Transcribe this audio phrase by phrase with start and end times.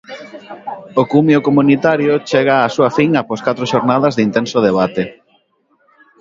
[1.01, 5.03] O cumio comunitario chega á súa fin após catro xornadas de intenso debate.